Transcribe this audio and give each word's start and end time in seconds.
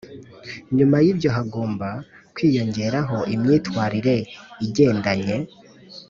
nyuma 0.77 0.97
y’ibyo 1.05 1.29
hagomba 1.37 1.89
kwiyongeraho 2.35 3.17
imyitwarire 3.33 4.17
igendanye 4.65 5.35